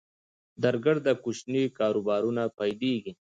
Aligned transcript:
درګرده 0.63 1.13
کوچني 1.23 1.63
کاروبارونه 1.79 2.43
پیلېږي 2.57 3.11